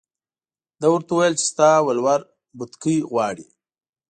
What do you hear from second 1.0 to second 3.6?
وویل چې ستا ولور بتکۍ غواړي.